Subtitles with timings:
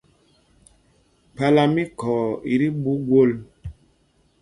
[1.35, 3.31] Kpālā mí Khɔɔ í tí ɓuu gwol.